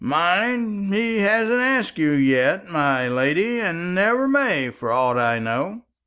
Mind, 0.03 0.91
he 0.91 1.19
hasn't 1.19 1.61
asked 1.61 1.99
you 1.99 2.13
yet, 2.13 2.67
my 2.67 3.07
lady; 3.07 3.59
and 3.59 3.93
never 3.93 4.27
may, 4.27 4.71
for 4.71 4.91
aught 4.91 5.19
I 5.19 5.37
know." 5.37 5.83